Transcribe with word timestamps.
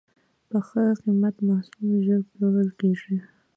په 0.49 0.57
ښه 0.67 0.83
قیمت 1.03 1.35
محصول 1.47 1.89
ژر 2.05 2.21
پلورل 2.31 2.69
کېږي. 2.79 3.17